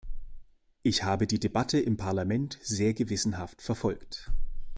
[0.81, 4.31] Ich habe die Debatte im Parlament sehr gewissenhaft verfolgt.